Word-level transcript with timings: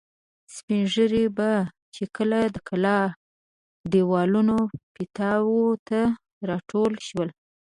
سپین 0.55 0.83
ږیري 0.93 1.25
به 1.37 1.49
چې 1.93 2.03
کله 2.15 2.39
د 2.55 2.57
کلا 2.67 2.99
دېوالونو 3.91 4.57
پیتاوو 4.95 5.65
ته 5.87 5.99
را 6.47 6.57
ټول 6.69 6.93
شول. 7.07 7.29